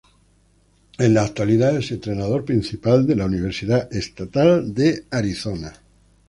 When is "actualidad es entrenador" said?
1.21-2.43